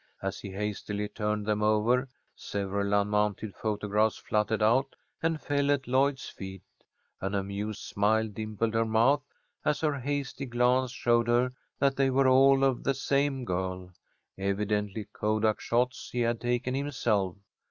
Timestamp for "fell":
5.39-5.69